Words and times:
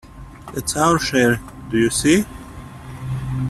That's 0.55 0.75
our 0.75 0.97
share, 0.97 1.39
do 1.69 1.77
you 1.77 1.91
see? 1.91 2.25